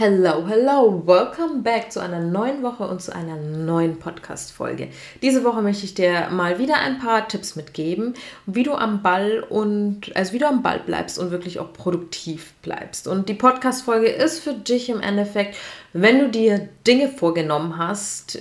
Hello, 0.00 0.46
hello, 0.46 1.02
welcome 1.06 1.62
back 1.62 1.90
zu 1.90 1.98
einer 1.98 2.20
neuen 2.20 2.62
Woche 2.62 2.86
und 2.86 3.02
zu 3.02 3.12
einer 3.12 3.34
neuen 3.34 3.98
Podcast-Folge. 3.98 4.90
Diese 5.22 5.42
Woche 5.42 5.60
möchte 5.60 5.86
ich 5.86 5.94
dir 5.94 6.28
mal 6.30 6.60
wieder 6.60 6.76
ein 6.76 7.00
paar 7.00 7.26
Tipps 7.26 7.56
mitgeben, 7.56 8.14
wie 8.46 8.62
du 8.62 8.74
am 8.74 9.02
Ball 9.02 9.40
und, 9.40 10.14
also 10.14 10.34
wie 10.34 10.38
du 10.38 10.46
am 10.46 10.62
Ball 10.62 10.78
bleibst 10.78 11.18
und 11.18 11.32
wirklich 11.32 11.58
auch 11.58 11.72
produktiv 11.72 12.52
bleibst. 12.62 13.08
Und 13.08 13.28
die 13.28 13.34
Podcast-Folge 13.34 14.06
ist 14.06 14.38
für 14.38 14.54
dich 14.54 14.88
im 14.88 15.00
Endeffekt, 15.00 15.56
wenn 15.92 16.20
du 16.20 16.28
dir 16.28 16.68
Dinge 16.86 17.08
vorgenommen 17.08 17.76
hast, 17.76 18.38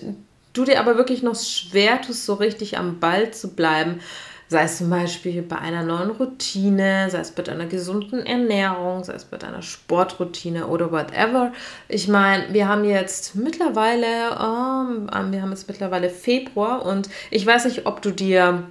du 0.53 0.63
dir 0.63 0.79
aber 0.79 0.95
wirklich 0.95 1.23
noch 1.23 1.35
schwer 1.35 1.99
tust, 2.03 2.27
so 2.27 2.35
richtig 2.35 2.77
am 2.77 2.99
Ball 2.99 3.31
zu 3.31 3.55
bleiben, 3.55 4.01
Sei 4.49 4.63
es 4.63 4.77
zum 4.77 4.89
Beispiel 4.89 5.41
bei 5.41 5.57
einer 5.57 5.83
neuen 5.83 6.11
Routine, 6.11 7.09
sei 7.09 7.19
es 7.19 7.31
bei 7.31 7.43
deiner 7.43 7.65
gesunden 7.65 8.25
Ernährung, 8.25 9.03
sei 9.03 9.13
es 9.13 9.25
bei 9.25 9.37
deiner 9.37 9.61
Sportroutine 9.61 10.67
oder 10.67 10.89
whatever. 10.91 11.51
Ich 11.89 12.07
meine, 12.07 12.53
wir 12.53 12.69
haben 12.69 12.85
jetzt 12.85 13.35
mittlerweile, 13.35 14.07
ähm, 14.07 15.09
wir 15.31 15.41
haben 15.41 15.49
jetzt 15.49 15.67
mittlerweile 15.67 16.09
Februar 16.09 16.85
und 16.85 17.09
ich 17.29 17.45
weiß 17.45 17.65
nicht, 17.65 17.85
ob 17.85 18.01
du 18.01 18.11
dir 18.11 18.63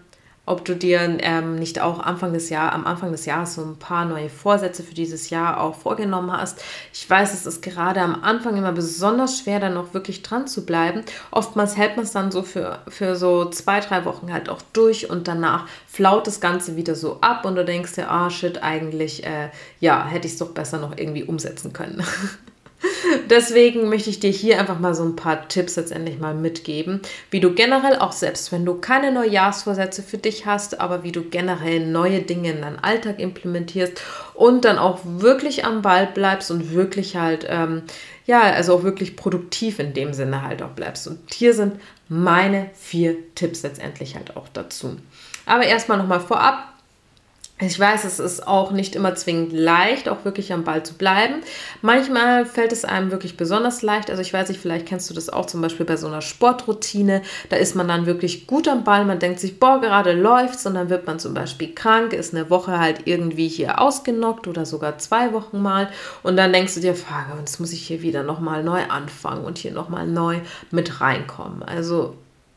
ob 0.47 0.64
du 0.64 0.77
dir 0.77 1.19
ähm, 1.20 1.56
nicht 1.56 1.80
auch 1.80 1.98
Anfang 1.98 2.33
des 2.33 2.48
Jahr, 2.50 2.72
am 2.72 2.86
Anfang 2.86 3.11
des 3.11 3.27
Jahres 3.27 3.55
so 3.55 3.62
ein 3.62 3.77
paar 3.77 4.05
neue 4.05 4.30
Vorsätze 4.30 4.84
für 4.84 4.94
dieses 4.94 5.28
Jahr 5.30 5.61
auch 5.61 5.75
vorgenommen 5.75 6.33
hast. 6.33 6.62
Ich 6.92 7.08
weiß, 7.08 7.34
es 7.34 7.47
ist 7.47 7.62
gerade 7.62 8.00
am 8.00 8.22
Anfang 8.22 8.56
immer 8.56 8.72
besonders 8.72 9.41
schwer, 9.41 9.58
dann 9.58 9.75
noch 9.75 9.92
wirklich 9.92 10.22
dran 10.22 10.47
zu 10.47 10.64
bleiben. 10.64 11.03
Oftmals 11.33 11.77
hält 11.77 11.97
man 11.97 12.05
es 12.05 12.12
dann 12.12 12.30
so 12.30 12.42
für, 12.42 12.78
für 12.88 13.16
so 13.16 13.50
zwei, 13.50 13.80
drei 13.80 14.05
Wochen 14.05 14.33
halt 14.33 14.48
auch 14.48 14.62
durch 14.72 15.11
und 15.11 15.27
danach 15.27 15.66
flaut 15.88 16.27
das 16.27 16.41
Ganze 16.41 16.77
wieder 16.77 16.94
so 16.94 17.19
ab 17.20 17.44
und 17.44 17.56
du 17.56 17.64
denkst 17.64 17.94
dir, 17.94 18.10
ah 18.10 18.31
shit, 18.31 18.62
eigentlich, 18.62 19.27
äh, 19.27 19.50
ja, 19.81 20.06
hätte 20.06 20.27
ich 20.27 20.34
es 20.34 20.38
doch 20.38 20.50
besser 20.50 20.78
noch 20.78 20.97
irgendwie 20.97 21.25
umsetzen 21.25 21.72
können. 21.72 22.05
Deswegen 23.30 23.88
möchte 23.88 24.10
ich 24.10 24.20
dir 24.20 24.30
hier 24.30 24.60
einfach 24.60 24.78
mal 24.78 24.94
so 24.94 25.02
ein 25.02 25.16
paar 25.16 25.48
Tipps 25.48 25.77
letztendlich 25.77 26.19
mal 26.19 26.34
mitgeben, 26.34 27.00
wie 27.30 27.41
du 27.41 27.55
generell 27.55 27.98
auch 27.98 28.12
selbst, 28.12 28.52
wenn 28.52 28.64
du 28.64 28.74
keine 28.74 29.12
Neujahrsvorsätze 29.12 30.02
für 30.02 30.19
dich 30.19 30.46
hast, 30.46 30.80
aber 30.80 31.02
wie 31.02 31.12
du 31.12 31.22
generell 31.22 31.86
neue 31.86 32.22
Dinge 32.22 32.50
in 32.50 32.62
deinen 32.62 32.78
Alltag 32.78 33.19
implementierst 33.19 34.00
und 34.34 34.64
dann 34.64 34.78
auch 34.78 35.00
wirklich 35.04 35.64
am 35.64 35.82
Ball 35.82 36.06
bleibst 36.06 36.50
und 36.50 36.72
wirklich 36.72 37.16
halt, 37.16 37.47
ähm, 37.48 37.82
ja, 38.27 38.42
also 38.42 38.74
auch 38.74 38.82
wirklich 38.82 39.16
produktiv 39.16 39.78
in 39.78 39.94
dem 39.94 40.12
Sinne 40.12 40.42
halt 40.42 40.62
auch 40.62 40.70
bleibst. 40.70 41.06
Und 41.06 41.32
hier 41.32 41.54
sind 41.54 41.80
meine 42.08 42.70
vier 42.74 43.16
Tipps 43.34 43.62
letztendlich 43.62 44.16
halt 44.16 44.36
auch 44.36 44.48
dazu. 44.52 44.97
Aber 45.47 45.64
erstmal 45.64 45.98
nochmal 45.98 46.20
vorab, 46.20 46.75
ich 47.59 47.81
weiß, 47.81 48.05
es 48.05 48.19
ist 48.19 48.47
auch 48.47 48.71
nicht 48.71 48.95
immer 48.97 49.15
zwingend 49.15 49.51
leicht, 49.55 50.11
auch 50.11 50.27
wirklich 50.27 50.53
am 50.53 50.65
Ball 50.65 50.83
zu 50.83 50.93
bleiben. 50.93 51.37
Manchmal 51.81 52.45
fällt 52.45 52.71
es 52.71 52.85
einem 52.85 53.11
wirklich 53.11 53.39
besonders 53.39 53.81
leicht. 53.81 54.11
Also 54.11 54.21
ich 54.21 54.35
weiß 54.35 54.51
nicht, 54.51 54.61
vielleicht 54.61 54.85
kennst 54.85 55.09
du 55.09 55.15
das 55.15 55.31
auch 55.31 55.47
zum 55.47 55.62
Beispiel 55.62 55.87
bei 55.87 55.97
so 55.97 56.07
einer 56.07 56.21
Sportroutine. 56.21 57.22
Da 57.49 57.56
ist 57.56 57.75
man 57.75 57.89
dann 57.89 58.05
wirklich 58.05 58.47
gut 58.47 58.69
am 58.69 58.84
Ball. 58.84 59.06
Man 59.06 59.21
denkt 59.21 59.41
sich, 59.41 59.59
boah, 59.59 59.81
gerade 59.81 60.12
läuft's 60.12 60.66
und 60.66 60.75
dann 60.75 60.91
wird 60.91 61.06
man 61.06 61.19
zum 61.19 61.33
Beispiel 61.33 61.75
krank, 61.75 62.12
ist 62.12 62.34
eine 62.34 62.50
Woche 62.50 62.78
halt 62.78 63.06
irgendwie 63.06 63.49
hier 63.49 63.81
ausgenockt 63.81 64.49
oder 64.49 64.66
sogar 64.66 64.99
zwei 64.99 65.33
Wochen 65.33 65.62
mal. 65.62 65.89
Und 66.22 66.37
dann 66.37 66.53
denkst 66.53 66.75
du 66.75 66.81
dir, 66.81 66.95
Frage, 66.95 67.33
jetzt 67.39 67.59
muss 67.59 67.72
ich 67.72 67.87
hier 67.87 68.03
wieder 68.03 68.22
nochmal 68.22 68.65
neu 68.65 68.83
anfangen 68.91 69.47
und 69.47 69.56
hier 69.56 69.72
nochmal 69.72 70.06
neu 70.06 70.41
mit 70.71 71.00
reinkommen. 71.00 71.62
Also 71.62 72.16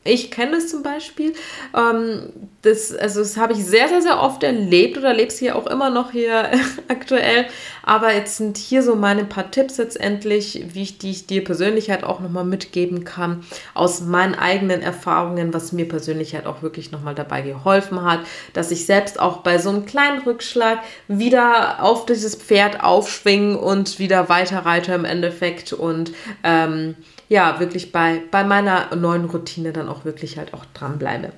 ich 0.10 0.32
kenne 0.32 0.54
das 0.54 0.68
zum 0.68 0.84
Beispiel. 0.84 1.34
Ähm, 1.76 2.30
das, 2.62 2.94
also 2.94 3.22
das 3.22 3.38
habe 3.38 3.54
ich 3.54 3.64
sehr, 3.64 3.88
sehr, 3.88 4.02
sehr 4.02 4.22
oft 4.22 4.44
erlebt 4.44 4.98
oder 4.98 5.10
erlebe 5.10 5.30
es 5.30 5.40
hier 5.40 5.56
auch 5.56 5.68
immer 5.68 5.90
noch 5.90 6.12
hier 6.12 6.50
aktuell. 6.90 7.46
Aber 7.84 8.14
jetzt 8.14 8.38
sind 8.38 8.58
hier 8.58 8.84
so 8.84 8.96
meine 8.96 9.24
paar 9.24 9.50
Tipps 9.50 9.78
letztendlich, 9.78 10.66
wie 10.74 10.84
ich 10.84 10.98
die 10.98 11.12
ich 11.12 11.26
dir 11.26 11.44
persönlich 11.44 11.90
halt 11.90 12.04
auch 12.04 12.20
nochmal 12.20 12.44
mitgeben 12.44 13.04
kann, 13.06 13.44
aus 13.74 14.02
meinen 14.02 14.36
eigenen 14.36 14.82
Erfahrungen, 14.82 15.54
was 15.54 15.72
mir 15.72 15.88
persönlich 15.88 16.36
halt 16.36 16.46
auch 16.46 16.62
wirklich 16.62 16.92
nochmal 16.92 17.16
dabei 17.16 17.42
geholfen 17.42 18.04
hat, 18.04 18.20
dass 18.54 18.72
ich 18.72 18.86
selbst 18.86 19.20
auch 19.20 19.38
bei 19.38 19.58
so 19.58 19.70
einem 19.70 19.86
kleinen 19.86 20.22
Rückschlag 20.22 20.80
wieder 21.08 21.84
auf 21.84 22.06
dieses 22.06 22.36
Pferd 22.36 22.84
aufschwingen 22.84 23.56
und 23.56 24.00
wieder 24.00 24.30
weiterreite 24.30 24.94
im 24.94 25.06
Endeffekt 25.06 25.74
und 25.74 26.12
ähm, 26.44 26.96
ja, 27.30 27.60
wirklich 27.60 27.92
bei, 27.92 28.22
bei 28.32 28.44
meiner 28.44 28.94
neuen 28.96 29.26
Routine 29.26 29.72
dann 29.72 29.88
auch 29.88 30.04
wirklich 30.04 30.38
halt 30.38 30.54
auch 30.54 30.66
dranbleibe. 30.74 31.32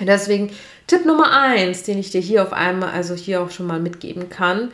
Deswegen 0.00 0.50
Tipp 0.86 1.04
Nummer 1.04 1.32
eins, 1.32 1.82
den 1.82 1.98
ich 1.98 2.10
dir 2.10 2.20
hier 2.20 2.42
auf 2.44 2.52
einmal, 2.52 2.90
also 2.90 3.14
hier 3.14 3.42
auch 3.42 3.50
schon 3.50 3.66
mal 3.66 3.80
mitgeben 3.80 4.30
kann, 4.30 4.70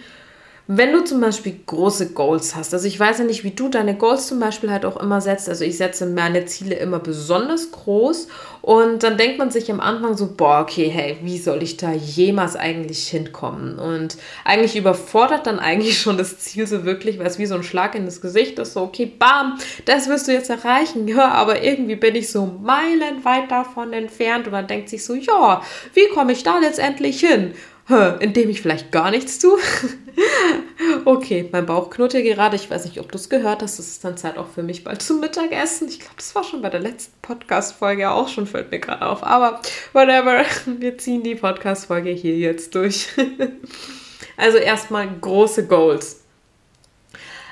wenn 0.66 0.92
du 0.92 1.04
zum 1.04 1.20
Beispiel 1.20 1.60
große 1.66 2.12
Goals 2.12 2.56
hast, 2.56 2.72
also 2.72 2.88
ich 2.88 2.98
weiß 2.98 3.18
ja 3.18 3.24
nicht, 3.24 3.44
wie 3.44 3.50
du 3.50 3.68
deine 3.68 3.96
Goals 3.96 4.28
zum 4.28 4.40
Beispiel 4.40 4.70
halt 4.70 4.86
auch 4.86 4.96
immer 4.96 5.20
setzt, 5.20 5.50
also 5.50 5.62
ich 5.62 5.76
setze 5.76 6.06
meine 6.06 6.46
Ziele 6.46 6.76
immer 6.76 7.00
besonders 7.00 7.70
groß 7.70 8.28
und 8.62 9.02
dann 9.02 9.18
denkt 9.18 9.36
man 9.36 9.50
sich 9.50 9.70
am 9.70 9.80
Anfang 9.80 10.16
so, 10.16 10.34
boah, 10.34 10.60
okay, 10.62 10.88
hey, 10.88 11.18
wie 11.22 11.36
soll 11.36 11.62
ich 11.62 11.76
da 11.76 11.92
jemals 11.92 12.56
eigentlich 12.56 13.06
hinkommen? 13.08 13.78
Und 13.78 14.16
eigentlich 14.46 14.74
überfordert 14.74 15.46
dann 15.46 15.58
eigentlich 15.58 15.98
schon 16.00 16.16
das 16.16 16.38
Ziel 16.38 16.66
so 16.66 16.86
wirklich, 16.86 17.18
weil 17.18 17.26
es 17.26 17.38
wie 17.38 17.46
so 17.46 17.56
ein 17.56 17.62
Schlag 17.62 17.94
in 17.94 18.06
das 18.06 18.22
Gesicht 18.22 18.58
ist, 18.58 18.72
so, 18.72 18.80
okay, 18.80 19.04
bam, 19.04 19.58
das 19.84 20.08
wirst 20.08 20.28
du 20.28 20.32
jetzt 20.32 20.48
erreichen, 20.48 21.06
ja, 21.06 21.28
aber 21.28 21.62
irgendwie 21.62 21.96
bin 21.96 22.14
ich 22.14 22.30
so 22.30 22.46
meilenweit 22.46 23.50
davon 23.50 23.92
entfernt 23.92 24.46
und 24.46 24.52
man 24.52 24.66
denkt 24.66 24.88
sich 24.88 25.04
so, 25.04 25.14
ja, 25.14 25.60
wie 25.92 26.08
komme 26.14 26.32
ich 26.32 26.42
da 26.42 26.58
letztendlich 26.58 27.20
hin? 27.20 27.52
indem 28.20 28.48
ich 28.48 28.62
vielleicht 28.62 28.92
gar 28.92 29.10
nichts 29.10 29.38
tue. 29.38 29.58
okay, 31.04 31.48
mein 31.52 31.66
Bauch 31.66 31.90
knurrt 31.90 32.12
hier 32.12 32.22
gerade. 32.22 32.56
Ich 32.56 32.70
weiß 32.70 32.84
nicht, 32.84 33.00
ob 33.00 33.10
du 33.10 33.18
es 33.18 33.28
gehört 33.28 33.62
hast. 33.62 33.78
Es 33.78 33.88
ist 33.88 34.04
dann 34.04 34.16
Zeit 34.16 34.36
auch 34.36 34.48
für 34.48 34.62
mich 34.62 34.84
bald 34.84 35.02
zum 35.02 35.20
Mittagessen. 35.20 35.88
Ich 35.88 36.00
glaube, 36.00 36.16
das 36.16 36.34
war 36.34 36.44
schon 36.44 36.62
bei 36.62 36.70
der 36.70 36.80
letzten 36.80 37.20
Podcast-Folge 37.22 38.10
auch 38.10 38.28
schon, 38.28 38.46
fällt 38.46 38.70
mir 38.70 38.80
gerade 38.80 39.06
auf. 39.06 39.22
Aber 39.22 39.60
whatever, 39.92 40.44
wir 40.66 40.98
ziehen 40.98 41.22
die 41.22 41.34
Podcast-Folge 41.34 42.10
hier 42.10 42.36
jetzt 42.36 42.74
durch. 42.74 43.08
also 44.36 44.58
erstmal 44.58 45.08
große 45.20 45.66
Goals. 45.66 46.22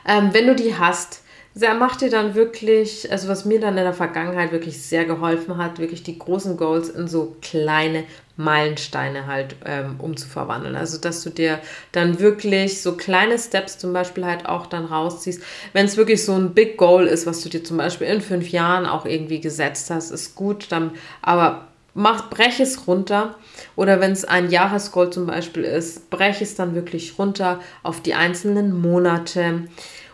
Ähm, 0.07 0.31
wenn 0.33 0.47
du 0.47 0.55
die 0.55 0.77
hast, 0.77 1.22
sehr 1.55 1.75
macht 1.75 2.01
dir 2.01 2.09
dann 2.09 2.35
wirklich, 2.35 3.11
also 3.13 3.29
was 3.29 3.45
mir 3.45 3.61
dann 3.61 3.77
in 3.77 3.85
der 3.85 3.93
Vergangenheit 3.93 4.53
wirklich 4.53 4.81
sehr 4.83 5.05
geholfen 5.05 5.59
hat, 5.59 5.79
wirklich 5.79 6.03
die 6.03 6.19
großen 6.19 6.57
Goals 6.57 6.89
in 6.89 7.09
so 7.09 7.37
kleine 7.43 8.05
Meilensteine 8.37 9.27
halt 9.27 9.57
ähm, 9.67 9.97
umzuverwandeln. 9.99 10.75
Also 10.75 10.99
dass 10.99 11.23
du 11.23 11.31
dir 11.31 11.59
dann 11.93 12.19
wirklich 12.21 12.81
so 12.81 12.97
kleine 12.97 13.39
Steps 13.39 13.79
zum 13.79 13.93
Beispiel 13.93 14.25
halt 14.25 14.47
auch 14.47 14.67
dann 14.67 14.87
rausziehst. 14.87 15.43
Wenn 15.75 15.85
es 15.85 15.99
wirklich 15.99 16.25
so 16.25 16.33
ein 16.33 16.55
Big 16.55 16.79
Goal 16.79 17.07
ist, 17.07 17.27
was 17.27 17.43
du 17.43 17.51
dir 17.51 17.63
zum 17.63 17.77
Beispiel 17.77 18.07
in 18.07 18.23
fünf 18.23 18.49
Jahren 18.49 18.87
auch 18.87 19.05
irgendwie 19.05 19.41
gesetzt 19.41 19.91
hast, 19.91 20.11
ist 20.11 20.34
gut, 20.34 20.73
dann 20.73 20.93
aber 21.21 21.69
mach, 21.95 22.31
brech 22.31 22.61
es 22.61 22.87
runter. 22.87 23.34
Oder 23.77 24.01
wenn 24.01 24.13
es 24.13 24.25
ein 24.25 24.51
Jahresgoal 24.51 25.11
zum 25.11 25.27
Beispiel 25.27 25.65
ist, 25.65 26.09
brech 26.09 26.41
es 26.41 26.55
dann 26.55 26.75
wirklich 26.75 27.19
runter 27.19 27.61
auf 27.83 28.01
die 28.01 28.15
einzelnen 28.15 28.81
Monate 28.81 29.65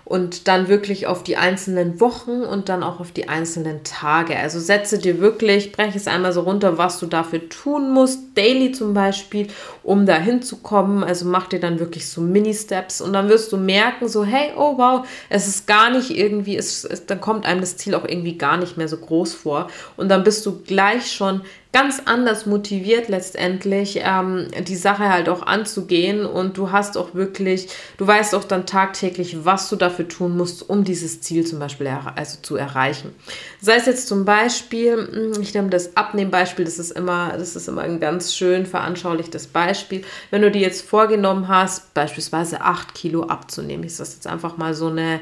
und 0.08 0.48
dann 0.48 0.68
wirklich 0.68 1.06
auf 1.06 1.22
die 1.22 1.36
einzelnen 1.36 2.00
Wochen 2.00 2.40
und 2.40 2.70
dann 2.70 2.82
auch 2.82 2.98
auf 2.98 3.12
die 3.12 3.28
einzelnen 3.28 3.84
Tage. 3.84 4.38
Also 4.38 4.58
setze 4.58 4.96
dir 4.96 5.20
wirklich, 5.20 5.70
breche 5.70 5.98
es 5.98 6.06
einmal 6.06 6.32
so 6.32 6.40
runter, 6.40 6.78
was 6.78 6.98
du 6.98 7.04
dafür 7.04 7.46
tun 7.50 7.90
musst, 7.90 8.18
daily 8.34 8.72
zum 8.72 8.94
Beispiel, 8.94 9.48
um 9.82 10.06
da 10.06 10.16
hinzukommen. 10.16 11.04
Also 11.04 11.26
mach 11.26 11.46
dir 11.46 11.60
dann 11.60 11.78
wirklich 11.78 12.08
so 12.08 12.22
Mini-Steps 12.22 13.02
und 13.02 13.12
dann 13.12 13.28
wirst 13.28 13.52
du 13.52 13.58
merken, 13.58 14.08
so, 14.08 14.24
hey, 14.24 14.52
oh 14.56 14.78
wow, 14.78 15.06
es 15.28 15.46
ist 15.46 15.66
gar 15.66 15.90
nicht 15.90 16.08
irgendwie, 16.08 16.56
es, 16.56 16.84
es, 16.84 17.04
dann 17.04 17.20
kommt 17.20 17.44
einem 17.44 17.60
das 17.60 17.76
Ziel 17.76 17.94
auch 17.94 18.08
irgendwie 18.08 18.38
gar 18.38 18.56
nicht 18.56 18.78
mehr 18.78 18.88
so 18.88 18.96
groß 18.96 19.34
vor. 19.34 19.68
Und 19.98 20.08
dann 20.08 20.24
bist 20.24 20.46
du 20.46 20.62
gleich 20.62 21.12
schon 21.12 21.42
ganz 21.70 22.00
anders 22.06 22.46
motiviert 22.46 23.08
letztendlich 23.08 24.00
ähm, 24.02 24.48
die 24.66 24.76
Sache 24.76 25.10
halt 25.10 25.28
auch 25.28 25.42
anzugehen 25.42 26.24
und 26.24 26.56
du 26.56 26.72
hast 26.72 26.96
auch 26.96 27.14
wirklich, 27.14 27.68
du 27.98 28.06
weißt 28.06 28.34
auch 28.34 28.44
dann 28.44 28.64
tagtäglich, 28.64 29.44
was 29.44 29.68
du 29.68 29.76
dafür 29.76 30.08
tun 30.08 30.36
musst, 30.36 30.68
um 30.68 30.84
dieses 30.84 31.20
Ziel 31.20 31.46
zum 31.46 31.58
Beispiel 31.58 31.88
also 32.14 32.38
zu 32.40 32.56
erreichen. 32.56 33.14
Sei 33.60 33.74
es 33.74 33.84
jetzt 33.84 34.08
zum 34.08 34.24
Beispiel, 34.24 34.96
hm, 34.96 35.42
ich 35.42 35.52
nehme 35.52 35.68
das 35.68 35.94
Abnehmbeispiel, 35.94 36.64
das 36.64 36.78
ist 36.78 36.92
immer, 36.92 37.34
das 37.36 37.54
ist 37.54 37.68
immer 37.68 37.82
ein 37.82 38.00
ganz 38.00 38.34
schön 38.34 38.64
veranschaulichtes 38.64 39.48
Beispiel. 39.48 40.02
Wenn 40.30 40.42
du 40.42 40.50
dir 40.50 40.62
jetzt 40.62 40.88
vorgenommen 40.88 41.48
hast, 41.48 41.92
beispielsweise 41.92 42.62
8 42.62 42.94
Kilo 42.94 43.24
abzunehmen, 43.24 43.84
ist 43.84 44.00
das 44.00 44.14
jetzt 44.14 44.26
einfach 44.26 44.56
mal 44.56 44.72
so 44.72 44.86
eine 44.86 45.20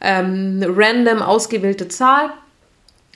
ähm, 0.00 0.60
random 0.66 1.22
ausgewählte 1.22 1.86
Zahl 1.86 2.30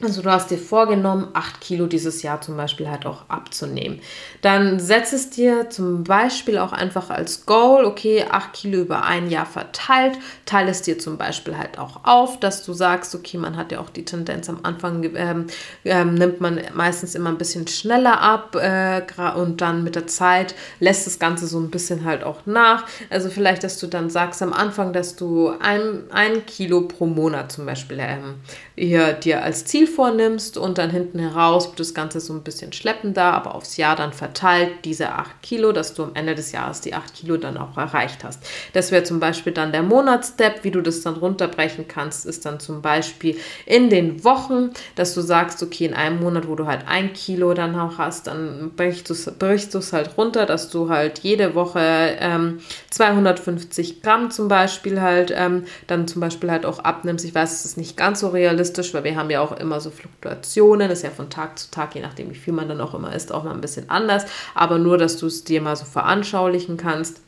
also 0.01 0.23
du 0.23 0.31
hast 0.31 0.51
dir 0.51 0.59
vorgenommen, 0.59 1.29
8 1.33 1.61
Kilo 1.61 1.87
dieses 1.87 2.23
Jahr 2.23 2.41
zum 2.41 2.57
Beispiel 2.57 2.89
halt 2.89 3.05
auch 3.05 3.29
abzunehmen. 3.29 4.01
Dann 4.43 4.79
setz 4.79 5.13
es 5.13 5.31
dir 5.31 5.71
zum 5.71 6.05
Beispiel 6.05 6.59
auch 6.59 6.73
einfach 6.73 7.11
als 7.11 7.47
Goal, 7.47 7.85
okay, 7.85 8.25
8 8.31 8.53
Kilo 8.53 8.81
über 8.81 9.03
ein 9.03 9.29
Jahr 9.29 9.47
verteilt, 9.47 10.17
teile 10.47 10.71
es 10.71 10.83
dir 10.83 11.01
zum 11.01 11.19
Beispiel 11.19 11.59
halt 11.59 11.79
auch 11.81 12.05
auf, 12.05 12.39
dass 12.39 12.65
du 12.65 12.75
sagst, 12.75 13.13
okay, 13.17 13.39
man 13.39 13.57
hat 13.57 13.73
ja 13.73 13.81
auch 13.81 13.91
die 13.91 14.05
Tendenz 14.05 14.49
am 14.49 14.61
Anfang, 14.63 15.03
ähm, 15.17 15.47
ähm, 15.85 16.15
nimmt 16.15 16.41
man 16.41 16.61
meistens 16.75 17.17
immer 17.17 17.31
ein 17.31 17.39
bisschen 17.39 17.67
schneller 17.67 18.21
ab 18.21 18.55
äh, 18.55 19.03
und 19.35 19.61
dann 19.61 19.83
mit 19.83 19.97
der 19.97 20.07
Zeit 20.07 20.55
lässt 20.79 21.09
das 21.09 21.19
Ganze 21.19 21.49
so 21.49 21.59
ein 21.59 21.71
bisschen 21.71 22.05
halt 22.05 22.23
auch 22.23 22.47
nach. 22.47 22.87
Also 23.11 23.31
vielleicht, 23.31 23.65
dass 23.65 23.79
du 23.79 23.89
dann 23.89 24.11
sagst 24.11 24.43
am 24.43 24.53
Anfang, 24.53 24.93
dass 24.93 25.17
du 25.17 25.53
ein, 25.59 26.05
ein 26.11 26.47
Kilo 26.47 26.83
pro 26.83 27.07
Monat 27.07 27.51
zum 27.51 27.67
Beispiel 27.67 27.99
ähm, 28.01 28.37
hier 28.77 29.15
dir 29.15 29.43
als 29.43 29.65
Ziel 29.65 29.88
vornimmst 29.89 30.57
und 30.57 30.79
dann 30.79 30.91
hinten 30.91 31.19
heraus 31.19 31.73
das 31.75 31.95
Ganze 31.95 32.21
so 32.21 32.33
ein 32.33 32.43
bisschen 32.43 32.73
schleppender, 32.73 33.25
aber 33.25 33.55
aufs 33.55 33.77
Jahr 33.77 33.97
dann 33.97 34.13
verteilt 34.13 34.85
diese 34.85 35.11
8 35.11 35.43
Kilo, 35.43 35.73
dass 35.73 35.95
du 35.95 36.05
am 36.05 36.15
Ende 36.15 36.35
des 36.35 36.53
Jahres 36.53 36.81
die 36.81 36.95
8 36.95 37.15
Kilo 37.15 37.37
dann 37.37 37.57
auch 37.57 37.77
erreicht 37.77 38.25
hast. 38.25 38.43
Das 38.73 38.93
wäre 38.93 39.05
zum 39.05 39.21
Beispiel 39.21 39.53
dann 39.53 39.73
der 39.73 39.83
Monatsstep, 39.83 40.65
wie 40.65 40.71
du 40.71 40.81
das 40.81 41.01
dann 41.03 41.15
runterbrechen 41.15 41.89
kannst, 41.89 42.27
ist 42.27 42.45
dann 42.45 42.61
zum 42.61 42.83
Beispiel 42.83 43.37
in 43.67 43.91
den 43.91 44.25
Wochen, 44.25 44.71
dass 44.95 45.15
du 45.15 45.21
sagst, 45.21 45.63
okay, 45.63 45.87
in 45.87 45.95
einem 45.95 46.21
Monat, 46.21 46.49
wo 46.49 46.55
du 46.55 46.67
halt 46.67 46.87
ein 46.87 47.13
Kilo 47.13 47.55
dann 47.55 47.79
auch 47.79 47.99
hast, 47.99 48.27
dann 48.27 48.73
brichst 48.77 49.09
du 49.09 49.79
es 49.79 49.93
halt 49.93 50.17
runter, 50.17 50.47
dass 50.47 50.71
du 50.71 50.89
halt 50.89 51.21
jede 51.21 51.55
Woche 51.55 51.81
ähm, 52.21 52.61
250 52.91 54.03
Gramm 54.03 54.31
zum 54.31 54.49
Beispiel 54.49 55.01
halt 55.01 55.33
ähm, 55.35 55.65
dann 55.87 56.09
zum 56.09 56.21
Beispiel 56.21 56.51
halt 56.51 56.67
auch 56.67 56.81
abnimmst. 56.81 57.25
Ich 57.25 57.35
weiß, 57.35 57.53
es 57.53 57.65
ist 57.65 57.77
nicht 57.77 57.97
ganz 57.97 58.21
so 58.21 58.29
realistisch, 58.29 58.95
weil 58.95 59.05
wir 59.05 59.17
haben 59.17 59.31
ja 59.31 59.41
auch 59.41 59.53
immer 59.53 59.78
so 59.81 59.91
Fluktuationen, 59.91 60.91
ist 60.91 61.03
ja 61.03 61.11
von 61.11 61.31
Tag 61.31 61.59
zu 61.59 61.71
Tag, 61.71 61.95
je 61.95 62.01
nachdem 62.01 62.31
wie 62.31 62.35
viel 62.35 62.53
man 62.53 62.69
dann 62.69 62.81
auch 62.81 62.95
immer 62.95 63.15
isst, 63.15 63.33
auch 63.33 63.45
mal 63.45 63.55
ein 63.55 63.61
bisschen 63.61 63.91
anders, 63.91 64.25
aber 64.55 64.79
nur, 64.79 64.99
dass 64.99 65.17
du 65.17 65.27
es 65.27 65.45
dir 65.45 65.61
mal 65.61 65.77
so 65.77 65.85
veranschaulichen 65.85 66.77
kannst 66.77 67.21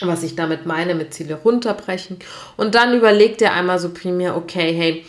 was 0.00 0.22
ich 0.22 0.34
damit 0.34 0.66
meine, 0.66 0.94
mit 0.94 1.14
Ziele 1.14 1.36
runterbrechen. 1.36 2.18
Und 2.56 2.74
dann 2.74 2.94
überleg 2.94 3.38
dir 3.38 3.52
einmal 3.52 3.78
so 3.78 3.90
primär, 3.90 4.36
okay, 4.36 4.72
hey, 4.74 5.04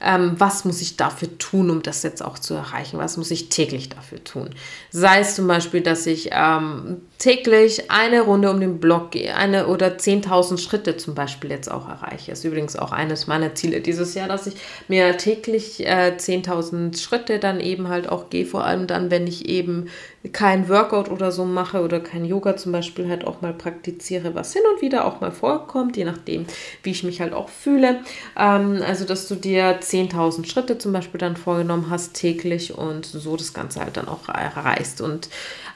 ähm, 0.00 0.34
was 0.38 0.64
muss 0.64 0.80
ich 0.80 0.96
dafür 0.96 1.38
tun, 1.38 1.70
um 1.70 1.82
das 1.82 2.02
jetzt 2.02 2.24
auch 2.24 2.38
zu 2.38 2.54
erreichen? 2.54 2.98
Was 2.98 3.16
muss 3.16 3.30
ich 3.30 3.48
täglich 3.48 3.88
dafür 3.88 4.22
tun? 4.22 4.50
Sei 4.90 5.20
es 5.20 5.34
zum 5.34 5.46
Beispiel, 5.46 5.80
dass 5.80 6.06
ich 6.06 6.30
ähm, 6.32 7.00
täglich 7.18 7.90
eine 7.90 8.20
Runde 8.20 8.50
um 8.50 8.60
den 8.60 8.78
Block 8.78 9.12
gehe, 9.12 9.34
eine 9.34 9.68
oder 9.68 9.88
10.000 9.88 10.58
Schritte 10.58 10.96
zum 10.96 11.14
Beispiel 11.14 11.50
jetzt 11.50 11.70
auch 11.70 11.88
erreiche. 11.88 12.30
Das 12.30 12.40
ist 12.40 12.44
übrigens 12.44 12.76
auch 12.76 12.92
eines 12.92 13.26
meiner 13.26 13.54
Ziele 13.54 13.80
dieses 13.80 14.14
Jahr, 14.14 14.28
dass 14.28 14.46
ich 14.46 14.54
mir 14.88 15.16
täglich 15.16 15.86
äh, 15.86 16.14
10.000 16.16 17.00
Schritte 17.00 17.38
dann 17.38 17.60
eben 17.60 17.88
halt 17.88 18.08
auch 18.08 18.28
gehe, 18.28 18.44
vor 18.44 18.64
allem 18.64 18.86
dann, 18.86 19.10
wenn 19.10 19.26
ich 19.26 19.48
eben 19.48 19.88
kein 20.32 20.68
Workout 20.68 21.10
oder 21.10 21.32
so 21.32 21.44
mache 21.44 21.82
oder 21.82 22.00
kein 22.00 22.24
Yoga 22.24 22.56
zum 22.56 22.72
Beispiel 22.72 23.08
halt 23.08 23.26
auch 23.26 23.40
mal 23.42 23.52
praktiziere, 23.52 24.34
was 24.34 24.52
hin 24.52 24.62
und 24.72 24.82
wieder 24.82 25.04
auch 25.04 25.20
mal 25.20 25.32
vorkommt, 25.32 25.96
je 25.96 26.04
nachdem, 26.04 26.46
wie 26.82 26.90
ich 26.90 27.04
mich 27.04 27.20
halt 27.20 27.32
auch 27.32 27.48
fühle. 27.48 28.00
Ähm, 28.36 28.82
also, 28.86 29.04
dass 29.04 29.28
du 29.28 29.34
dir 29.34 29.80
10.000 29.80 30.46
Schritte 30.46 30.78
zum 30.78 30.92
Beispiel 30.92 31.18
dann 31.18 31.36
vorgenommen 31.36 31.90
hast 31.90 32.14
täglich 32.14 32.76
und 32.76 33.06
so 33.06 33.36
das 33.36 33.54
Ganze 33.54 33.80
halt 33.80 33.96
dann 33.96 34.08
auch 34.08 34.28
erreichst. 34.28 35.00
Und 35.00 35.28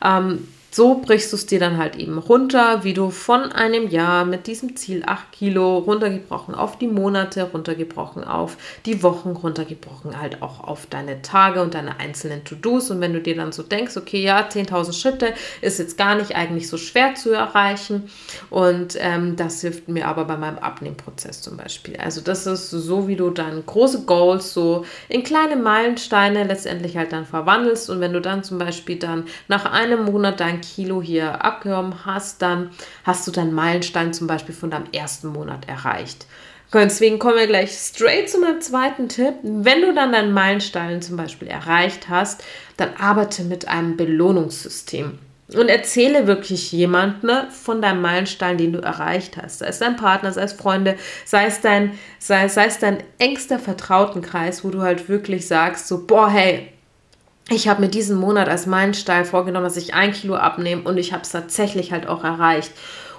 ähm, 0.04 0.46
so 0.70 1.00
brichst 1.00 1.32
du 1.32 1.36
es 1.36 1.46
dir 1.46 1.58
dann 1.58 1.78
halt 1.78 1.96
eben 1.96 2.18
runter, 2.18 2.84
wie 2.84 2.94
du 2.94 3.10
von 3.10 3.52
einem 3.52 3.88
Jahr 3.88 4.24
mit 4.24 4.46
diesem 4.46 4.76
Ziel 4.76 5.02
8 5.04 5.32
Kilo 5.32 5.78
runtergebrochen 5.78 6.54
auf 6.54 6.78
die 6.78 6.86
Monate, 6.86 7.42
runtergebrochen 7.42 8.22
auf 8.22 8.56
die 8.86 9.02
Wochen, 9.02 9.30
runtergebrochen 9.30 10.20
halt 10.20 10.42
auch 10.42 10.60
auf 10.60 10.86
deine 10.86 11.22
Tage 11.22 11.60
und 11.60 11.74
deine 11.74 11.98
einzelnen 11.98 12.44
To-Dos. 12.44 12.90
Und 12.90 13.00
wenn 13.00 13.12
du 13.12 13.20
dir 13.20 13.34
dann 13.34 13.50
so 13.52 13.62
denkst, 13.62 13.96
okay, 13.96 14.22
ja, 14.22 14.46
10.000 14.48 14.92
Schritte 14.92 15.34
ist 15.60 15.78
jetzt 15.78 15.98
gar 15.98 16.14
nicht 16.14 16.36
eigentlich 16.36 16.68
so 16.68 16.76
schwer 16.76 17.14
zu 17.16 17.32
erreichen. 17.32 18.08
Und 18.48 18.96
ähm, 18.98 19.34
das 19.36 19.60
hilft 19.60 19.88
mir 19.88 20.06
aber 20.06 20.24
bei 20.24 20.36
meinem 20.36 20.58
Abnehmprozess 20.58 21.42
zum 21.42 21.56
Beispiel. 21.56 21.96
Also 21.96 22.20
das 22.20 22.46
ist 22.46 22.70
so, 22.70 23.08
wie 23.08 23.16
du 23.16 23.30
dann 23.30 23.64
große 23.66 24.04
Goals 24.04 24.54
so 24.54 24.84
in 25.08 25.24
kleine 25.24 25.56
Meilensteine 25.56 26.44
letztendlich 26.44 26.96
halt 26.96 27.12
dann 27.12 27.26
verwandelst. 27.26 27.90
Und 27.90 28.00
wenn 28.00 28.12
du 28.12 28.20
dann 28.20 28.44
zum 28.44 28.58
Beispiel 28.58 28.96
dann 28.96 29.24
nach 29.48 29.64
einem 29.64 30.04
Monat 30.04 30.38
dein 30.38 30.59
Kilo 30.60 31.02
hier 31.02 31.44
abgenommen 31.44 32.04
hast, 32.04 32.42
dann 32.42 32.70
hast 33.04 33.26
du 33.26 33.30
deinen 33.30 33.52
Meilenstein 33.52 34.12
zum 34.12 34.26
Beispiel 34.26 34.54
von 34.54 34.70
deinem 34.70 34.90
ersten 34.92 35.28
Monat 35.28 35.68
erreicht. 35.68 36.26
Deswegen 36.72 37.18
kommen 37.18 37.36
wir 37.36 37.48
gleich 37.48 37.72
straight 37.72 38.30
zu 38.30 38.38
meinem 38.38 38.60
zweiten 38.60 39.08
Tipp. 39.08 39.34
Wenn 39.42 39.80
du 39.80 39.92
dann 39.92 40.12
deinen 40.12 40.32
Meilenstein 40.32 41.02
zum 41.02 41.16
Beispiel 41.16 41.48
erreicht 41.48 42.08
hast, 42.08 42.44
dann 42.76 42.94
arbeite 42.96 43.42
mit 43.42 43.66
einem 43.66 43.96
Belohnungssystem. 43.96 45.18
Und 45.52 45.68
erzähle 45.68 46.28
wirklich 46.28 46.70
jemandem 46.70 47.28
ne, 47.28 47.48
von 47.50 47.82
deinem 47.82 48.02
Meilenstein, 48.02 48.56
den 48.56 48.72
du 48.72 48.78
erreicht 48.78 49.36
hast. 49.36 49.58
Sei 49.58 49.66
es 49.66 49.80
dein 49.80 49.96
Partner, 49.96 50.30
sei 50.30 50.42
es 50.42 50.52
Freunde, 50.52 50.96
sei 51.24 51.46
es 51.46 51.60
dein, 51.60 51.98
sei, 52.20 52.46
sei 52.46 52.66
es 52.66 52.78
dein 52.78 53.02
engster 53.18 53.58
Vertrautenkreis, 53.58 54.62
wo 54.62 54.70
du 54.70 54.82
halt 54.82 55.08
wirklich 55.08 55.48
sagst, 55.48 55.88
so, 55.88 56.06
boah, 56.06 56.30
hey, 56.30 56.68
ich 57.50 57.68
habe 57.68 57.80
mir 57.80 57.88
diesen 57.88 58.16
Monat 58.16 58.48
als 58.48 58.66
Meilenstein 58.66 59.24
vorgenommen, 59.24 59.64
dass 59.64 59.76
ich 59.76 59.94
ein 59.94 60.12
Kilo 60.12 60.36
abnehme 60.36 60.82
und 60.82 60.98
ich 60.98 61.12
habe 61.12 61.22
es 61.22 61.30
tatsächlich 61.30 61.92
halt 61.92 62.06
auch 62.06 62.22
erreicht. 62.22 62.72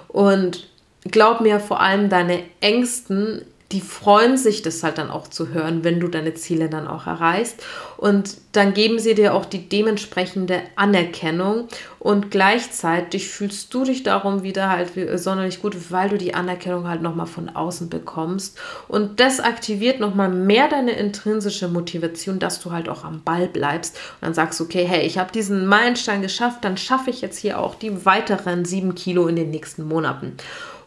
Und 0.08 0.68
glaub 1.10 1.40
mir, 1.40 1.60
vor 1.60 1.80
allem 1.80 2.08
deine 2.08 2.42
Ängsten 2.60 3.42
die 3.72 3.80
freuen 3.80 4.36
sich, 4.36 4.60
das 4.60 4.82
halt 4.82 4.98
dann 4.98 5.10
auch 5.10 5.28
zu 5.28 5.48
hören, 5.48 5.82
wenn 5.82 5.98
du 5.98 6.08
deine 6.08 6.34
Ziele 6.34 6.68
dann 6.68 6.86
auch 6.86 7.06
erreichst. 7.06 7.62
Und 7.96 8.36
dann 8.52 8.74
geben 8.74 8.98
sie 8.98 9.14
dir 9.14 9.34
auch 9.34 9.46
die 9.46 9.68
dementsprechende 9.68 10.60
Anerkennung. 10.76 11.68
Und 11.98 12.30
gleichzeitig 12.30 13.28
fühlst 13.28 13.72
du 13.72 13.84
dich 13.84 14.02
darum 14.02 14.42
wieder 14.42 14.68
halt 14.68 14.90
sonderlich 15.14 15.62
gut, 15.62 15.90
weil 15.90 16.10
du 16.10 16.18
die 16.18 16.34
Anerkennung 16.34 16.86
halt 16.86 17.00
nochmal 17.00 17.26
von 17.26 17.48
außen 17.48 17.88
bekommst. 17.88 18.58
Und 18.88 19.20
das 19.20 19.40
aktiviert 19.40 20.00
nochmal 20.00 20.28
mehr 20.28 20.68
deine 20.68 20.92
intrinsische 20.92 21.68
Motivation, 21.68 22.38
dass 22.38 22.60
du 22.60 22.72
halt 22.72 22.90
auch 22.90 23.04
am 23.04 23.22
Ball 23.22 23.48
bleibst. 23.48 23.96
Und 23.96 24.26
dann 24.26 24.34
sagst 24.34 24.60
du, 24.60 24.64
okay, 24.64 24.84
hey, 24.84 25.06
ich 25.06 25.16
habe 25.16 25.32
diesen 25.32 25.66
Meilenstein 25.66 26.20
geschafft, 26.20 26.64
dann 26.64 26.76
schaffe 26.76 27.08
ich 27.08 27.22
jetzt 27.22 27.38
hier 27.38 27.58
auch 27.58 27.74
die 27.74 28.04
weiteren 28.04 28.66
sieben 28.66 28.94
Kilo 28.94 29.28
in 29.28 29.36
den 29.36 29.50
nächsten 29.50 29.84
Monaten. 29.84 30.36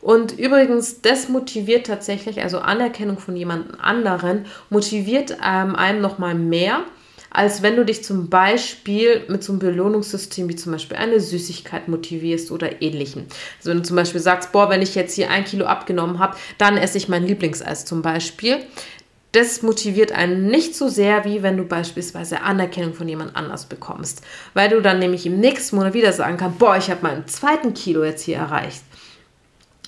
Und 0.06 0.38
übrigens, 0.38 1.02
das 1.02 1.30
motiviert 1.30 1.88
tatsächlich, 1.88 2.40
also 2.44 2.60
Anerkennung 2.60 3.18
von 3.18 3.36
jemand 3.36 3.84
anderen, 3.84 4.46
motiviert 4.70 5.36
ähm, 5.44 5.76
einem 5.76 6.00
nochmal 6.00 6.36
mehr, 6.36 6.82
als 7.32 7.64
wenn 7.64 7.76
du 7.76 7.84
dich 7.84 8.04
zum 8.04 8.30
Beispiel 8.30 9.24
mit 9.30 9.44
so 9.44 9.52
einem 9.52 9.60
Belohnungssystem 9.62 10.48
wie 10.48 10.56
zum 10.56 10.74
Beispiel 10.74 10.96
eine 10.96 11.20
Süßigkeit 11.20 11.88
motivierst 11.88 12.52
oder 12.52 12.84
ähnlichem. 12.84 13.24
Also 13.58 13.72
wenn 13.72 13.78
du 13.78 13.84
zum 13.84 13.96
Beispiel 13.96 14.22
sagst, 14.22 14.52
boah, 14.52 14.70
wenn 14.70 14.84
ich 14.84 14.94
jetzt 14.94 15.16
hier 15.16 15.32
ein 15.32 15.44
Kilo 15.44 15.66
abgenommen 15.66 16.20
habe, 16.20 16.38
dann 16.60 16.78
esse 16.78 17.00
ich 17.00 17.10
mein 17.10 17.26
Lieblingseis 17.26 17.86
zum 17.86 18.04
Beispiel. 18.04 18.60
Das 19.32 19.64
motiviert 19.64 20.12
einen 20.12 20.46
nicht 20.46 20.76
so 20.76 20.88
sehr, 20.88 21.26
wie 21.26 21.42
wenn 21.42 21.58
du 21.58 21.64
beispielsweise 21.64 22.42
Anerkennung 22.42 22.94
von 22.94 23.10
jemand 23.10 23.36
anders 23.36 23.66
bekommst. 23.66 24.22
Weil 24.54 24.70
du 24.70 24.82
dann 24.82 25.00
nämlich 25.00 25.26
im 25.26 25.40
nächsten 25.40 25.78
Monat 25.78 25.96
wieder 25.96 26.14
sagen 26.14 26.38
kannst, 26.38 26.60
boah, 26.60 26.78
ich 26.78 26.92
habe 26.92 27.02
meinen 27.02 27.28
zweiten 27.28 27.74
Kilo 27.74 28.04
jetzt 28.04 28.22
hier 28.22 28.38
erreicht. 28.38 28.84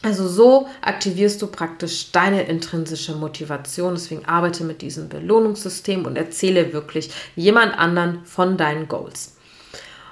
Also 0.04 0.28
so 0.28 0.68
aktivierst 0.82 1.42
du 1.42 1.48
praktisch 1.48 2.12
deine 2.12 2.44
intrinsische 2.44 3.16
Motivation. 3.16 3.96
Deswegen 3.96 4.26
arbeite 4.26 4.64
mit 4.64 4.82
diesem 4.82 5.10
Belohnungssystem 5.10 6.06
und 6.06 6.18
erzähle 6.18 6.72
wirklich 6.74 7.12
jemand 7.36 7.78
anderen 7.78 8.24
von 8.26 8.58
deinen 8.58 8.88
Goals. 8.88 9.38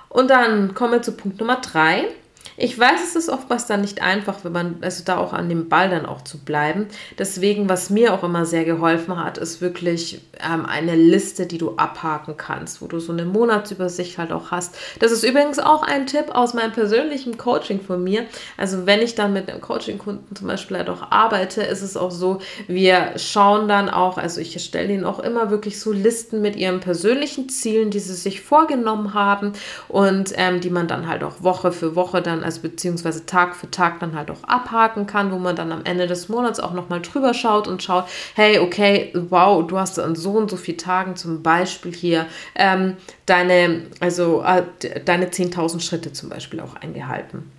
Und 0.09 0.29
dann 0.29 0.73
kommen 0.73 0.93
wir 0.93 1.01
zu 1.01 1.11
Punkt 1.11 1.39
Nummer 1.39 1.57
drei. 1.57 2.07
Ich 2.57 2.79
weiß, 2.79 3.03
es 3.03 3.15
ist 3.17 3.29
oftmals 3.29 3.65
dann 3.65 3.81
nicht 3.81 4.01
einfach, 4.01 4.43
wenn 4.43 4.53
man, 4.53 4.77
also 4.81 5.03
da 5.03 5.17
auch 5.17 5.33
an 5.33 5.49
dem 5.49 5.67
Ball 5.67 5.89
dann 5.89 6.05
auch 6.05 6.21
zu 6.21 6.37
bleiben. 6.37 6.87
Deswegen, 7.17 7.67
was 7.67 7.89
mir 7.89 8.13
auch 8.13 8.23
immer 8.23 8.45
sehr 8.45 8.63
geholfen 8.63 9.21
hat, 9.21 9.37
ist 9.37 9.59
wirklich 9.59 10.21
ähm, 10.39 10.65
eine 10.65 10.95
Liste, 10.95 11.47
die 11.47 11.57
du 11.57 11.75
abhaken 11.75 12.37
kannst, 12.37 12.81
wo 12.81 12.87
du 12.87 12.99
so 12.99 13.11
eine 13.11 13.25
Monatsübersicht 13.25 14.17
halt 14.17 14.31
auch 14.31 14.51
hast. 14.51 14.75
Das 14.99 15.11
ist 15.11 15.25
übrigens 15.25 15.59
auch 15.59 15.83
ein 15.83 16.07
Tipp 16.07 16.29
aus 16.33 16.53
meinem 16.53 16.71
persönlichen 16.71 17.37
Coaching 17.37 17.81
von 17.81 18.01
mir. 18.01 18.25
Also 18.55 18.85
wenn 18.85 19.01
ich 19.01 19.15
dann 19.15 19.33
mit 19.33 19.49
einem 19.49 19.59
Coaching-Kunden 19.59 20.33
zum 20.33 20.47
Beispiel 20.47 20.77
halt 20.77 20.89
auch 20.89 21.11
arbeite, 21.11 21.61
ist 21.61 21.81
es 21.81 21.97
auch 21.97 22.11
so, 22.11 22.39
wir 22.67 23.17
schauen 23.17 23.67
dann 23.67 23.89
auch, 23.89 24.17
also 24.17 24.39
ich 24.39 24.53
erstelle 24.53 24.93
ihnen 24.93 25.03
auch 25.03 25.19
immer 25.19 25.49
wirklich 25.49 25.81
so 25.81 25.91
Listen 25.91 26.41
mit 26.41 26.55
ihren 26.55 26.79
persönlichen 26.79 27.49
Zielen, 27.49 27.89
die 27.89 27.99
sie 27.99 28.13
sich 28.13 28.41
vorgenommen 28.41 29.13
haben 29.13 29.51
und 29.89 30.31
ähm, 30.35 30.61
die 30.61 30.69
man 30.69 30.87
dann 30.87 31.09
halt 31.09 31.21
auch 31.23 31.43
Woche 31.43 31.73
für 31.73 31.97
Woche 31.97 32.21
dann 32.21 32.44
also 32.45 32.61
beziehungsweise 32.61 33.25
Tag 33.25 33.55
für 33.55 33.69
Tag 33.69 33.99
dann 33.99 34.15
halt 34.15 34.31
auch 34.31 34.43
abhaken 34.43 35.07
kann, 35.07 35.31
wo 35.31 35.37
man 35.37 35.55
dann 35.55 35.71
am 35.71 35.83
Ende 35.83 36.07
des 36.07 36.29
Monats 36.29 36.59
auch 36.59 36.73
nochmal 36.73 37.01
drüber 37.01 37.33
schaut 37.33 37.67
und 37.67 37.83
schaut, 37.83 38.05
hey, 38.35 38.59
okay, 38.59 39.11
wow, 39.13 39.65
du 39.65 39.77
hast 39.77 39.99
an 39.99 40.15
so 40.15 40.31
und 40.31 40.49
so 40.49 40.57
vielen 40.57 40.77
Tagen 40.77 41.15
zum 41.15 41.43
Beispiel 41.43 41.93
hier 41.93 42.27
ähm, 42.55 42.97
deine, 43.25 43.87
also 43.99 44.43
äh, 44.43 44.63
deine 45.03 45.27
10.000 45.27 45.81
Schritte 45.81 46.13
zum 46.13 46.29
Beispiel 46.29 46.59
auch 46.59 46.75
eingehalten. 46.75 47.51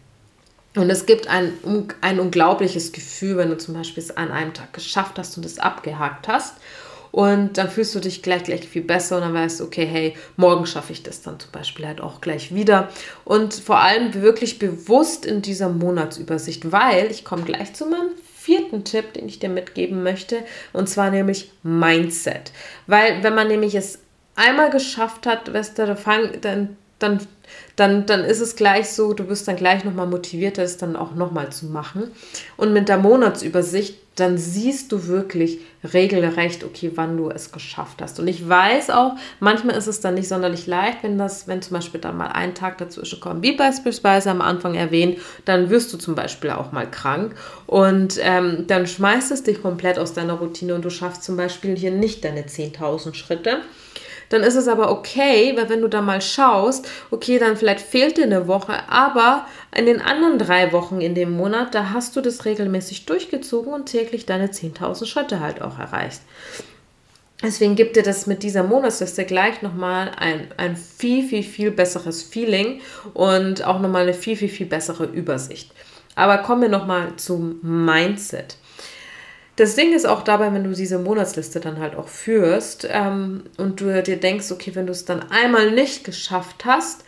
Und 0.76 0.90
es 0.90 1.06
gibt 1.06 1.26
ein, 1.26 1.54
ein 2.02 2.20
unglaubliches 2.20 2.92
Gefühl, 2.92 3.38
wenn 3.38 3.48
du 3.48 3.56
zum 3.56 3.74
Beispiel 3.74 4.02
es 4.02 4.16
an 4.16 4.30
einem 4.30 4.52
Tag 4.52 4.72
geschafft 4.74 5.18
hast 5.18 5.36
und 5.36 5.46
es 5.46 5.58
abgehakt 5.58 6.28
hast. 6.28 6.54
Und 7.16 7.56
dann 7.56 7.70
fühlst 7.70 7.94
du 7.94 8.00
dich 8.00 8.22
gleich, 8.22 8.44
gleich 8.44 8.68
viel 8.68 8.82
besser 8.82 9.16
und 9.16 9.22
dann 9.22 9.32
weißt 9.32 9.60
du, 9.60 9.64
okay, 9.64 9.86
hey, 9.86 10.14
morgen 10.36 10.66
schaffe 10.66 10.92
ich 10.92 11.02
das 11.02 11.22
dann 11.22 11.40
zum 11.40 11.50
Beispiel 11.50 11.86
halt 11.86 12.02
auch 12.02 12.20
gleich 12.20 12.54
wieder. 12.54 12.90
Und 13.24 13.54
vor 13.54 13.78
allem 13.78 14.12
wirklich 14.12 14.58
bewusst 14.58 15.24
in 15.24 15.40
dieser 15.40 15.70
Monatsübersicht, 15.70 16.72
weil 16.72 17.10
ich 17.10 17.24
komme 17.24 17.44
gleich 17.44 17.72
zu 17.72 17.86
meinem 17.86 18.10
vierten 18.36 18.84
Tipp, 18.84 19.14
den 19.14 19.30
ich 19.30 19.38
dir 19.38 19.48
mitgeben 19.48 20.02
möchte, 20.02 20.40
und 20.74 20.90
zwar 20.90 21.10
nämlich 21.10 21.50
Mindset. 21.62 22.52
Weil 22.86 23.22
wenn 23.22 23.34
man 23.34 23.48
nämlich 23.48 23.74
es 23.74 23.98
einmal 24.34 24.68
geschafft 24.68 25.26
hat, 25.26 25.50
weißt 25.50 25.78
du, 25.78 25.96
dann, 26.42 26.76
dann 26.98 27.26
dann, 27.76 28.06
dann 28.06 28.24
ist 28.24 28.40
es 28.40 28.56
gleich 28.56 28.90
so, 28.90 29.14
du 29.14 29.24
bist 29.24 29.48
dann 29.48 29.56
gleich 29.56 29.84
nochmal 29.84 30.06
motivierter, 30.06 30.62
es 30.62 30.78
dann 30.78 30.96
auch 30.96 31.14
nochmal 31.14 31.50
zu 31.50 31.66
machen. 31.66 32.10
Und 32.56 32.72
mit 32.72 32.88
der 32.88 32.98
Monatsübersicht, 32.98 33.98
dann 34.16 34.38
siehst 34.38 34.92
du 34.92 35.06
wirklich 35.06 35.60
regelrecht, 35.92 36.64
okay, 36.64 36.90
wann 36.94 37.16
du 37.16 37.30
es 37.30 37.52
geschafft 37.52 38.00
hast. 38.02 38.18
Und 38.18 38.26
ich 38.28 38.48
weiß 38.48 38.90
auch, 38.90 39.12
manchmal 39.40 39.76
ist 39.76 39.86
es 39.86 40.00
dann 40.00 40.14
nicht 40.14 40.26
sonderlich 40.28 40.66
leicht, 40.66 41.02
wenn 41.02 41.18
das, 41.18 41.46
wenn 41.46 41.62
zum 41.62 41.74
Beispiel 41.74 42.00
dann 42.00 42.16
mal 42.16 42.28
ein 42.28 42.54
Tag 42.54 42.78
dazwischen 42.78 43.20
kommt, 43.20 43.42
wie 43.42 43.52
beispielsweise 43.52 44.30
am 44.30 44.40
Anfang 44.40 44.74
erwähnt, 44.74 45.18
dann 45.44 45.70
wirst 45.70 45.92
du 45.92 45.98
zum 45.98 46.14
Beispiel 46.14 46.50
auch 46.50 46.72
mal 46.72 46.90
krank 46.90 47.34
und 47.66 48.18
ähm, 48.22 48.64
dann 48.66 48.86
schmeißt 48.86 49.30
es 49.32 49.42
dich 49.42 49.62
komplett 49.62 49.98
aus 49.98 50.14
deiner 50.14 50.34
Routine 50.34 50.74
und 50.74 50.84
du 50.84 50.90
schaffst 50.90 51.22
zum 51.22 51.36
Beispiel 51.36 51.76
hier 51.76 51.90
nicht 51.90 52.24
deine 52.24 52.42
10.000 52.42 53.14
Schritte 53.14 53.58
dann 54.28 54.42
ist 54.42 54.56
es 54.56 54.68
aber 54.68 54.90
okay, 54.90 55.54
weil 55.56 55.68
wenn 55.68 55.80
du 55.80 55.88
da 55.88 56.02
mal 56.02 56.20
schaust, 56.20 56.88
okay, 57.10 57.38
dann 57.38 57.56
vielleicht 57.56 57.80
fehlt 57.80 58.16
dir 58.16 58.24
eine 58.24 58.48
Woche, 58.48 58.88
aber 58.88 59.46
in 59.74 59.86
den 59.86 60.00
anderen 60.00 60.38
drei 60.38 60.72
Wochen 60.72 61.00
in 61.00 61.14
dem 61.14 61.36
Monat, 61.36 61.74
da 61.74 61.90
hast 61.90 62.16
du 62.16 62.20
das 62.20 62.44
regelmäßig 62.44 63.06
durchgezogen 63.06 63.72
und 63.72 63.86
täglich 63.86 64.26
deine 64.26 64.48
10.000 64.48 65.06
Schritte 65.06 65.40
halt 65.40 65.62
auch 65.62 65.78
erreicht. 65.78 66.20
Deswegen 67.42 67.76
gibt 67.76 67.96
dir 67.96 68.02
das 68.02 68.26
mit 68.26 68.42
dieser 68.42 68.62
Monatsliste 68.62 69.24
gleich 69.24 69.60
nochmal 69.60 70.10
ein, 70.16 70.48
ein 70.56 70.74
viel, 70.74 71.22
viel, 71.22 71.42
viel 71.42 71.70
besseres 71.70 72.22
Feeling 72.22 72.80
und 73.12 73.62
auch 73.64 73.78
nochmal 73.78 74.04
eine 74.04 74.14
viel, 74.14 74.36
viel, 74.36 74.48
viel 74.48 74.66
bessere 74.66 75.04
Übersicht. 75.04 75.70
Aber 76.14 76.38
kommen 76.38 76.62
wir 76.62 76.68
nochmal 76.70 77.16
zum 77.16 77.58
Mindset. 77.62 78.56
Das 79.56 79.74
Ding 79.74 79.94
ist 79.94 80.06
auch 80.06 80.22
dabei, 80.22 80.52
wenn 80.52 80.64
du 80.64 80.72
diese 80.72 80.98
Monatsliste 80.98 81.60
dann 81.60 81.80
halt 81.80 81.96
auch 81.96 82.08
führst 82.08 82.86
ähm, 82.90 83.44
und 83.56 83.80
du 83.80 84.02
dir 84.02 84.18
denkst, 84.18 84.52
okay, 84.52 84.74
wenn 84.74 84.86
du 84.86 84.92
es 84.92 85.06
dann 85.06 85.30
einmal 85.30 85.70
nicht 85.70 86.04
geschafft 86.04 86.64
hast, 86.66 87.04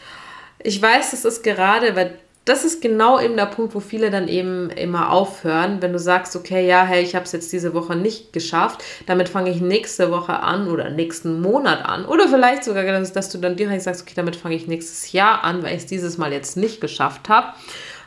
ich 0.60 0.80
weiß, 0.80 1.10
das 1.12 1.24
ist 1.24 1.44
gerade, 1.44 1.94
weil 1.94 2.18
das 2.48 2.64
ist 2.64 2.80
genau 2.80 3.20
eben 3.20 3.36
der 3.36 3.46
Punkt, 3.46 3.74
wo 3.74 3.80
viele 3.80 4.10
dann 4.10 4.26
eben 4.26 4.70
immer 4.70 5.12
aufhören, 5.12 5.82
wenn 5.82 5.92
du 5.92 5.98
sagst, 5.98 6.34
okay, 6.34 6.66
ja, 6.66 6.82
hey, 6.84 7.02
ich 7.02 7.14
habe 7.14 7.26
es 7.26 7.32
jetzt 7.32 7.52
diese 7.52 7.74
Woche 7.74 7.94
nicht 7.94 8.32
geschafft, 8.32 8.82
damit 9.04 9.28
fange 9.28 9.50
ich 9.50 9.60
nächste 9.60 10.10
Woche 10.10 10.40
an 10.40 10.68
oder 10.68 10.88
nächsten 10.88 11.42
Monat 11.42 11.84
an 11.84 12.06
oder 12.06 12.26
vielleicht 12.28 12.64
sogar, 12.64 12.84
dass, 12.84 13.28
du 13.28 13.38
dann 13.38 13.56
direkt 13.56 13.82
sagst, 13.82 14.00
okay, 14.00 14.14
damit 14.16 14.36
fange 14.36 14.54
ich 14.54 14.66
nächstes 14.66 15.12
Jahr 15.12 15.44
an, 15.44 15.62
weil 15.62 15.76
ich 15.76 15.82
es 15.82 15.86
dieses 15.86 16.16
Mal 16.16 16.32
jetzt 16.32 16.56
nicht 16.56 16.80
geschafft 16.80 17.28
habe. 17.28 17.48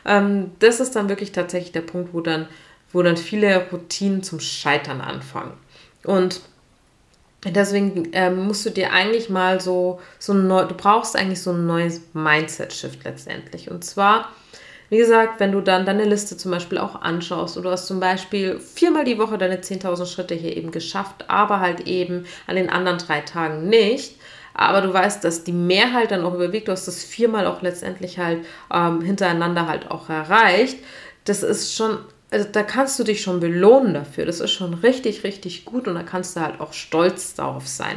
Ähm, 0.04 0.50
das 0.58 0.80
ist 0.80 0.96
dann 0.96 1.08
wirklich 1.08 1.30
tatsächlich 1.30 1.70
der 1.70 1.82
Punkt, 1.82 2.12
wo 2.12 2.20
dann 2.20 2.48
wo 2.92 3.02
dann 3.02 3.16
viele 3.16 3.68
Routinen 3.70 4.22
zum 4.22 4.40
Scheitern 4.40 5.00
anfangen. 5.00 5.52
Und 6.04 6.40
deswegen 7.44 8.10
ähm, 8.12 8.46
musst 8.46 8.66
du 8.66 8.70
dir 8.70 8.92
eigentlich 8.92 9.28
mal 9.28 9.60
so, 9.60 10.00
so 10.18 10.32
ein 10.32 10.46
neu, 10.46 10.64
du 10.64 10.74
brauchst 10.74 11.16
eigentlich 11.16 11.42
so 11.42 11.52
ein 11.52 11.66
neues 11.66 12.00
Mindset-Shift 12.12 13.04
letztendlich. 13.04 13.70
Und 13.70 13.84
zwar, 13.84 14.28
wie 14.90 14.98
gesagt, 14.98 15.40
wenn 15.40 15.52
du 15.52 15.60
dann 15.60 15.86
deine 15.86 16.04
Liste 16.04 16.36
zum 16.36 16.50
Beispiel 16.50 16.78
auch 16.78 17.00
anschaust 17.00 17.56
und 17.56 17.64
du 17.64 17.70
hast 17.70 17.86
zum 17.86 18.00
Beispiel 18.00 18.60
viermal 18.60 19.04
die 19.04 19.18
Woche 19.18 19.38
deine 19.38 19.58
10.000 19.58 20.06
Schritte 20.06 20.34
hier 20.34 20.56
eben 20.56 20.70
geschafft, 20.70 21.24
aber 21.28 21.60
halt 21.60 21.86
eben 21.86 22.26
an 22.46 22.56
den 22.56 22.70
anderen 22.70 22.98
drei 22.98 23.20
Tagen 23.20 23.68
nicht, 23.68 24.16
aber 24.54 24.82
du 24.82 24.92
weißt, 24.92 25.24
dass 25.24 25.44
die 25.44 25.52
Mehrheit 25.52 26.10
dann 26.10 26.24
auch 26.24 26.34
überwiegt, 26.34 26.68
du 26.68 26.72
hast 26.72 26.86
das 26.86 27.02
viermal 27.02 27.46
auch 27.46 27.62
letztendlich 27.62 28.18
halt 28.18 28.44
ähm, 28.72 29.00
hintereinander 29.00 29.66
halt 29.66 29.90
auch 29.90 30.10
erreicht. 30.10 30.78
Das 31.24 31.42
ist 31.42 31.74
schon 31.74 31.98
also 32.32 32.48
da 32.50 32.62
kannst 32.62 32.98
du 32.98 33.04
dich 33.04 33.20
schon 33.20 33.40
belohnen 33.40 33.94
dafür. 33.94 34.24
Das 34.24 34.40
ist 34.40 34.50
schon 34.50 34.74
richtig, 34.74 35.22
richtig 35.22 35.64
gut 35.64 35.86
und 35.86 35.94
da 35.94 36.02
kannst 36.02 36.34
du 36.34 36.40
halt 36.40 36.60
auch 36.60 36.72
stolz 36.72 37.34
darauf 37.34 37.68
sein. 37.68 37.96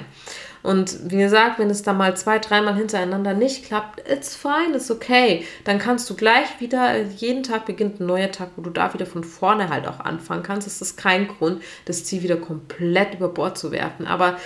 Und 0.61 1.11
wie 1.11 1.17
gesagt, 1.17 1.59
wenn 1.59 1.69
es 1.69 1.83
da 1.83 1.93
mal 1.93 2.17
zwei, 2.17 2.39
dreimal 2.39 2.75
hintereinander 2.75 3.33
nicht 3.33 3.65
klappt, 3.65 4.01
it's 4.09 4.35
fine, 4.35 4.75
it's 4.75 4.89
okay. 4.89 5.45
Dann 5.63 5.77
kannst 5.77 6.09
du 6.09 6.15
gleich 6.15 6.59
wieder, 6.59 7.01
jeden 7.03 7.43
Tag 7.43 7.65
beginnt 7.65 7.99
ein 7.99 8.07
neuer 8.07 8.31
Tag, 8.31 8.49
wo 8.55 8.63
du 8.63 8.71
da 8.71 8.91
wieder 8.93 9.05
von 9.05 9.23
vorne 9.23 9.69
halt 9.69 9.87
auch 9.87 9.99
anfangen 9.99 10.41
kannst. 10.41 10.67
Es 10.67 10.81
ist 10.81 10.97
kein 10.97 11.27
Grund, 11.27 11.61
das 11.85 12.03
Ziel 12.03 12.23
wieder 12.23 12.37
komplett 12.37 13.13
über 13.13 13.29
Bord 13.29 13.59
zu 13.59 13.71
werfen. 13.71 14.07
Aber 14.07 14.37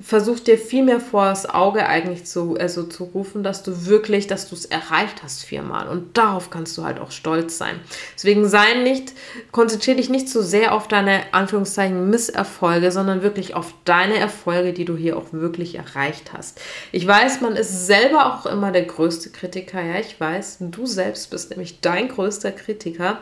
versuch 0.00 0.38
dir 0.38 0.56
viel 0.56 0.84
mehr 0.84 1.00
vor 1.00 1.24
das 1.24 1.48
Auge 1.48 1.86
eigentlich 1.86 2.24
zu, 2.24 2.56
also 2.56 2.84
zu 2.84 3.04
rufen, 3.04 3.42
dass 3.42 3.64
du 3.64 3.86
wirklich, 3.86 4.28
dass 4.28 4.48
du 4.48 4.54
es 4.54 4.64
erreicht 4.64 5.24
hast 5.24 5.44
viermal. 5.44 5.88
Und 5.88 6.16
darauf 6.16 6.50
kannst 6.50 6.78
du 6.78 6.84
halt 6.84 7.00
auch 7.00 7.10
stolz 7.10 7.58
sein. 7.58 7.80
Deswegen 8.14 8.48
sei 8.48 8.74
nicht, 8.74 9.12
konzentriere 9.50 9.96
dich 9.96 10.08
nicht 10.08 10.28
so 10.28 10.40
sehr 10.40 10.72
auf 10.72 10.86
deine 10.86 11.22
Anführungszeichen 11.32 12.10
Misserfolge, 12.10 12.92
sondern 12.92 13.22
wirklich 13.22 13.56
auf 13.56 13.74
deine 13.84 14.18
Erfolge, 14.18 14.72
die 14.72 14.84
du 14.84 14.96
hier 14.96 15.16
auch 15.16 15.32
wirklich 15.32 15.74
erreicht 15.74 16.32
hast. 16.32 16.60
Ich 16.92 17.04
weiß, 17.06 17.40
man 17.40 17.56
ist 17.56 17.86
selber 17.86 18.34
auch 18.34 18.46
immer 18.46 18.70
der 18.70 18.84
größte 18.84 19.30
Kritiker. 19.30 19.82
Ja, 19.82 19.98
ich 19.98 20.20
weiß, 20.20 20.58
du 20.60 20.86
selbst 20.86 21.30
bist 21.30 21.50
nämlich 21.50 21.80
dein 21.80 22.08
größter 22.08 22.52
Kritiker. 22.52 23.18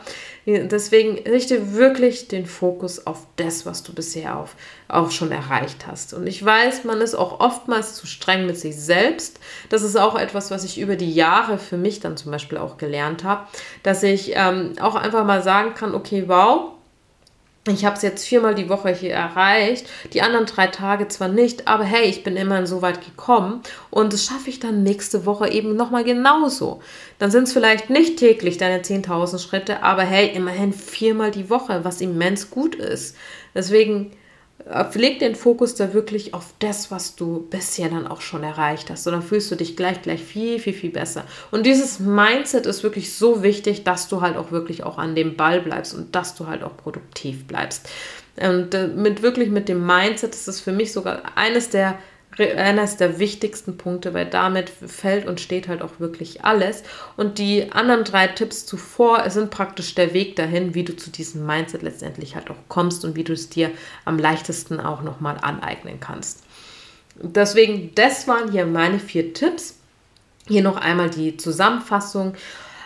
Deswegen 0.47 1.17
richte 1.29 1.73
wirklich 1.73 2.29
den 2.29 2.45
Fokus 2.45 3.05
auf 3.05 3.27
das, 3.35 3.65
was 3.65 3.83
du 3.83 3.93
bisher 3.93 4.37
auf, 4.37 4.55
auch 4.87 5.11
schon 5.11 5.33
erreicht 5.33 5.85
hast. 5.87 6.13
Und 6.13 6.25
ich 6.25 6.43
weiß, 6.43 6.85
man 6.85 7.01
ist 7.01 7.15
auch 7.15 7.41
oftmals 7.41 7.95
zu 7.95 8.07
streng 8.07 8.45
mit 8.45 8.57
sich 8.57 8.77
selbst. 8.77 9.41
Das 9.67 9.81
ist 9.81 9.97
auch 9.97 10.17
etwas, 10.17 10.49
was 10.49 10.63
ich 10.63 10.79
über 10.79 10.95
die 10.95 11.13
Jahre 11.13 11.57
für 11.57 11.75
mich 11.75 11.99
dann 11.99 12.15
zum 12.15 12.31
Beispiel 12.31 12.57
auch 12.57 12.77
gelernt 12.77 13.25
habe, 13.25 13.45
dass 13.83 14.03
ich 14.03 14.31
ähm, 14.35 14.71
auch 14.79 14.95
einfach 14.95 15.25
mal 15.25 15.43
sagen 15.43 15.73
kann, 15.73 15.93
okay, 15.93 16.23
wow, 16.27 16.76
ich 17.73 17.85
habe 17.85 17.95
es 17.95 18.01
jetzt 18.01 18.25
viermal 18.25 18.55
die 18.55 18.69
Woche 18.69 18.89
hier 18.89 19.13
erreicht, 19.13 19.87
die 20.13 20.21
anderen 20.21 20.45
drei 20.45 20.67
Tage 20.67 21.07
zwar 21.07 21.27
nicht, 21.27 21.67
aber 21.67 21.83
hey, 21.83 22.05
ich 22.05 22.23
bin 22.23 22.35
immerhin 22.37 22.65
so 22.65 22.81
weit 22.81 23.03
gekommen 23.03 23.61
und 23.89 24.13
das 24.13 24.25
schaffe 24.25 24.49
ich 24.49 24.59
dann 24.59 24.83
nächste 24.83 25.25
Woche 25.25 25.49
eben 25.49 25.75
nochmal 25.75 26.03
genauso. 26.03 26.81
Dann 27.19 27.31
sind 27.31 27.43
es 27.43 27.53
vielleicht 27.53 27.89
nicht 27.89 28.17
täglich 28.17 28.57
deine 28.57 28.81
10.000 28.81 29.39
Schritte, 29.39 29.83
aber 29.83 30.03
hey, 30.03 30.31
immerhin 30.33 30.73
viermal 30.73 31.31
die 31.31 31.49
Woche, 31.49 31.83
was 31.83 32.01
immens 32.01 32.49
gut 32.49 32.75
ist. 32.75 33.15
Deswegen 33.55 34.11
leg 34.95 35.19
den 35.19 35.35
Fokus 35.35 35.75
da 35.75 35.93
wirklich 35.93 36.33
auf 36.33 36.53
das, 36.59 36.91
was 36.91 37.15
du 37.15 37.47
bisher 37.49 37.89
dann 37.89 38.07
auch 38.07 38.21
schon 38.21 38.43
erreicht 38.43 38.89
hast. 38.89 39.07
Und 39.07 39.13
dann 39.13 39.21
fühlst 39.21 39.51
du 39.51 39.55
dich 39.55 39.75
gleich, 39.75 40.01
gleich 40.01 40.21
viel, 40.21 40.59
viel, 40.59 40.73
viel 40.73 40.89
besser. 40.89 41.23
Und 41.51 41.65
dieses 41.65 41.99
Mindset 41.99 42.65
ist 42.65 42.83
wirklich 42.83 43.13
so 43.13 43.43
wichtig, 43.43 43.83
dass 43.83 44.07
du 44.07 44.21
halt 44.21 44.35
auch 44.35 44.51
wirklich 44.51 44.83
auch 44.83 44.97
an 44.97 45.15
dem 45.15 45.37
Ball 45.37 45.61
bleibst 45.61 45.93
und 45.93 46.15
dass 46.15 46.35
du 46.35 46.47
halt 46.47 46.63
auch 46.63 46.75
produktiv 46.75 47.45
bleibst. 47.45 47.87
Und 48.35 48.73
äh, 48.73 48.87
mit 48.87 49.21
wirklich 49.21 49.49
mit 49.49 49.69
dem 49.69 49.85
Mindset 49.85 50.33
ist 50.35 50.47
es 50.47 50.59
für 50.59 50.71
mich 50.71 50.91
sogar 50.91 51.21
eines 51.35 51.69
der 51.69 51.97
eines 52.39 52.97
der 52.97 53.19
wichtigsten 53.19 53.77
Punkte, 53.77 54.13
weil 54.13 54.25
damit 54.25 54.69
fällt 54.69 55.25
und 55.25 55.39
steht 55.39 55.67
halt 55.67 55.81
auch 55.81 55.99
wirklich 55.99 56.43
alles. 56.43 56.83
Und 57.15 57.39
die 57.39 57.71
anderen 57.71 58.03
drei 58.03 58.27
Tipps 58.27 58.65
zuvor 58.65 59.29
sind 59.29 59.49
praktisch 59.49 59.95
der 59.95 60.13
Weg 60.13 60.35
dahin, 60.35 60.75
wie 60.75 60.83
du 60.83 60.95
zu 60.95 61.09
diesem 61.09 61.45
Mindset 61.45 61.81
letztendlich 61.81 62.35
halt 62.35 62.49
auch 62.49 62.57
kommst 62.67 63.03
und 63.05 63.15
wie 63.15 63.23
du 63.23 63.33
es 63.33 63.49
dir 63.49 63.71
am 64.05 64.19
leichtesten 64.19 64.79
auch 64.79 65.01
nochmal 65.01 65.37
aneignen 65.41 65.99
kannst. 65.99 66.43
Deswegen, 67.15 67.93
das 67.95 68.27
waren 68.27 68.51
hier 68.51 68.65
meine 68.65 68.99
vier 68.99 69.33
Tipps. 69.33 69.79
Hier 70.47 70.61
noch 70.61 70.77
einmal 70.77 71.09
die 71.09 71.37
Zusammenfassung. 71.37 72.35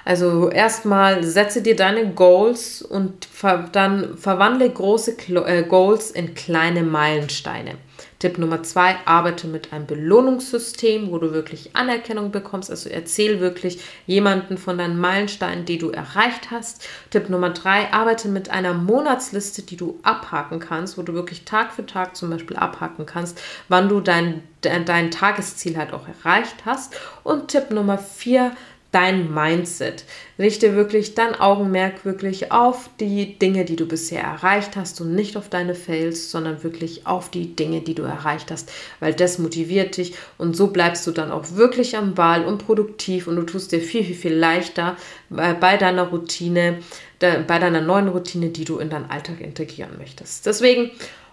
Also 0.04 0.50
erstmal 0.50 1.24
setze 1.24 1.62
dir 1.62 1.76
deine 1.76 2.12
Goals 2.14 2.82
und 2.82 3.26
ver 3.26 3.70
dann 3.72 4.18
verwandle 4.18 4.70
große 4.70 5.16
Klo 5.16 5.44
äh, 5.44 5.64
Goals 5.64 6.10
in 6.10 6.34
kleine 6.34 6.82
Meilensteine. 6.82 7.76
Tipp 8.22 8.38
Nummer 8.38 8.62
zwei, 8.62 8.98
arbeite 9.06 9.48
mit 9.48 9.74
einem 9.74 9.88
Belohnungssystem, 9.88 11.10
wo 11.10 11.18
du 11.18 11.34
wirklich 11.34 11.76
Anerkennung 11.76 12.30
bekommst. 12.30 12.70
Also 12.70 12.88
erzähl 12.88 13.40
wirklich 13.40 13.82
jemanden 14.06 14.60
von 14.60 14.78
deinen 14.78 15.00
Meilensteinen, 15.00 15.66
die 15.66 15.80
du 15.80 15.90
erreicht 15.90 16.52
hast. 16.52 16.88
Tipp 17.10 17.30
Nummer 17.30 17.50
drei, 17.50 17.92
arbeite 17.92 18.28
mit 18.28 18.52
einer 18.52 18.76
Monatsliste, 18.76 19.64
die 19.64 19.76
du 19.76 20.00
abhaken 20.04 20.60
kannst, 20.60 21.00
wo 21.00 21.02
du 21.02 21.16
wirklich 21.16 21.46
Tag 21.46 21.74
für 21.74 21.84
Tag 21.84 22.16
zum 22.16 22.30
Beispiel 22.30 22.58
abhaken 22.58 23.08
kannst, 23.08 23.42
wann 23.70 23.90
du 23.90 24.02
dein, 24.02 24.44
dein, 24.62 24.86
dein 24.86 25.10
Tagesziel 25.10 25.76
halt 25.76 25.92
auch 25.92 26.06
erreicht 26.08 26.58
hast. 26.64 26.94
Und 27.24 27.48
Tipp 27.48 27.72
Nummer 27.72 27.98
vier, 27.98 28.52
dein 28.92 29.34
Mindset. 29.34 30.04
Richte 30.38 30.76
wirklich 30.76 31.16
dein 31.16 31.36
Augenmerk 31.36 32.04
wirklich 32.04 32.52
auf 32.52 32.90
die 33.00 33.40
Dinge, 33.40 33.64
die 33.64 33.76
du 33.76 33.86
bisher 33.86 34.22
erreicht 34.22 34.76
hast 34.76 35.00
und 35.02 35.16
nicht 35.16 35.38
auf 35.38 35.50
deine 35.50 35.76
Fails, 35.76 36.30
sondern 36.32 36.64
wirklich 36.64 37.08
auf 37.08 37.30
die 37.30 37.56
Dinge, 37.56 37.82
die 37.82 37.96
du 37.96 38.04
erreicht 38.04 38.52
hast, 38.52 38.72
weil 39.00 39.14
das 39.14 39.40
motiviert 39.40 39.98
dich 39.98 40.16
und 40.38 40.56
so 40.56 40.68
bleibst 40.68 41.08
du 41.08 41.12
dann 41.12 41.32
auch 41.32 41.56
wirklich 41.56 41.96
am 41.96 42.14
Ball 42.16 42.46
und 42.46 42.66
produktiv 42.66 43.28
und 43.28 43.38
du 43.38 43.44
tust 43.44 43.72
dir 43.72 43.80
viel, 43.80 44.04
viel, 44.04 44.16
viel 44.16 44.34
leichter 44.34 44.98
bei, 45.30 45.54
bei 45.54 45.78
deiner 45.78 46.10
Routine, 46.10 46.80
bei 47.20 47.60
deiner 47.60 47.82
neuen 47.82 48.10
Routine, 48.10 48.50
die 48.50 48.66
du 48.66 48.80
in 48.80 48.90
deinen 48.90 49.10
Alltag 49.10 49.42
integrieren 49.42 49.98
möchtest. 49.98 50.46
Deswegen 50.46 50.92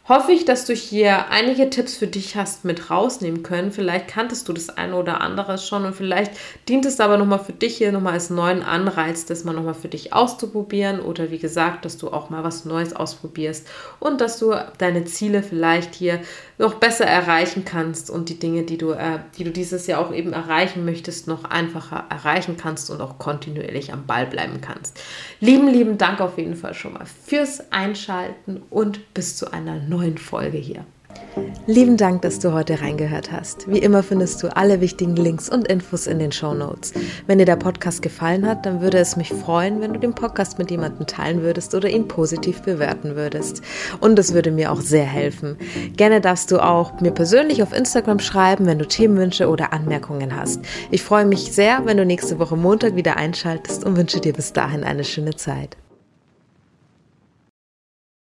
hoffe 0.08 0.32
ich, 0.32 0.46
dass 0.46 0.64
du 0.64 0.72
hier 0.72 1.30
einige 1.30 1.68
Tipps 1.68 1.94
für 1.94 2.06
dich 2.06 2.34
hast 2.34 2.64
mit 2.64 2.90
rausnehmen 2.90 3.42
können. 3.42 3.72
Vielleicht 3.72 4.08
kanntest 4.08 4.48
du 4.48 4.54
das 4.54 4.70
eine 4.70 4.96
oder 4.96 5.20
andere 5.20 5.58
schon 5.58 5.84
und 5.84 5.94
vielleicht 5.94 6.32
dient 6.66 6.86
es 6.86 6.98
aber 6.98 7.18
nochmal 7.18 7.40
für 7.40 7.52
dich 7.52 7.76
hier 7.76 7.92
nochmal 7.92 8.14
als 8.14 8.30
neuen 8.30 8.62
Anreiz, 8.62 9.26
das 9.26 9.44
mal 9.44 9.52
nochmal 9.52 9.74
für 9.74 9.88
dich 9.88 10.14
auszuprobieren 10.14 11.00
oder 11.00 11.30
wie 11.30 11.38
gesagt, 11.38 11.84
dass 11.84 11.98
du 11.98 12.08
auch 12.08 12.30
mal 12.30 12.42
was 12.42 12.64
Neues 12.64 12.96
ausprobierst 12.96 13.68
und 14.00 14.22
dass 14.22 14.38
du 14.38 14.54
deine 14.78 15.04
Ziele 15.04 15.42
vielleicht 15.42 15.94
hier 15.94 16.20
noch 16.56 16.74
besser 16.74 17.04
erreichen 17.04 17.64
kannst 17.66 18.08
und 18.08 18.30
die 18.30 18.38
Dinge, 18.38 18.62
die 18.62 18.78
du, 18.78 18.92
äh, 18.92 19.18
die 19.36 19.44
du 19.44 19.50
dieses 19.50 19.86
Jahr 19.86 20.00
auch 20.00 20.12
eben 20.12 20.32
erreichen 20.32 20.86
möchtest, 20.86 21.28
noch 21.28 21.44
einfacher 21.44 22.06
erreichen 22.08 22.56
kannst 22.56 22.90
und 22.90 23.00
auch 23.02 23.18
kontinuierlich 23.18 23.92
am 23.92 24.06
Ball 24.06 24.26
bleiben 24.26 24.60
kannst. 24.62 25.00
Lieben, 25.40 25.68
lieben 25.68 25.98
Dank 25.98 26.20
auf 26.20 26.38
jeden 26.38 26.56
Fall 26.56 26.72
schon 26.72 26.94
mal 26.94 27.06
fürs 27.26 27.70
Einschalten 27.70 28.62
und 28.70 29.12
bis 29.12 29.36
zu 29.36 29.52
einer 29.52 29.76
neuen 29.76 29.97
Folge 30.18 30.58
hier. 30.58 30.84
Lieben 31.66 31.96
Dank, 31.96 32.22
dass 32.22 32.38
du 32.38 32.52
heute 32.52 32.80
reingehört 32.80 33.30
hast. 33.30 33.70
Wie 33.70 33.78
immer 33.78 34.02
findest 34.02 34.42
du 34.42 34.56
alle 34.56 34.80
wichtigen 34.80 35.16
Links 35.16 35.48
und 35.48 35.68
Infos 35.68 36.06
in 36.06 36.18
den 36.18 36.32
Show 36.32 36.54
Notes. 36.54 36.94
Wenn 37.26 37.38
dir 37.38 37.44
der 37.44 37.56
Podcast 37.56 38.02
gefallen 38.02 38.46
hat, 38.46 38.64
dann 38.64 38.80
würde 38.80 38.98
es 38.98 39.16
mich 39.16 39.28
freuen, 39.28 39.80
wenn 39.80 39.92
du 39.92 40.00
den 40.00 40.14
Podcast 40.14 40.58
mit 40.58 40.70
jemandem 40.70 41.06
teilen 41.06 41.42
würdest 41.42 41.74
oder 41.74 41.88
ihn 41.88 42.08
positiv 42.08 42.62
bewerten 42.62 43.16
würdest. 43.16 43.62
Und 44.00 44.18
es 44.18 44.34
würde 44.34 44.50
mir 44.50 44.72
auch 44.72 44.80
sehr 44.80 45.04
helfen. 45.04 45.56
Gerne 45.96 46.20
darfst 46.20 46.50
du 46.50 46.58
auch 46.58 47.00
mir 47.00 47.12
persönlich 47.12 47.62
auf 47.62 47.72
Instagram 47.72 48.18
schreiben, 48.18 48.66
wenn 48.66 48.78
du 48.78 48.86
Themenwünsche 48.86 49.48
oder 49.48 49.72
Anmerkungen 49.72 50.34
hast. 50.34 50.60
Ich 50.90 51.02
freue 51.02 51.26
mich 51.26 51.52
sehr, 51.52 51.84
wenn 51.84 51.98
du 51.98 52.06
nächste 52.06 52.38
Woche 52.38 52.56
Montag 52.56 52.96
wieder 52.96 53.16
einschaltest 53.16 53.84
und 53.84 53.96
wünsche 53.96 54.20
dir 54.20 54.32
bis 54.32 54.52
dahin 54.52 54.84
eine 54.84 55.04
schöne 55.04 55.36
Zeit. 55.36 55.76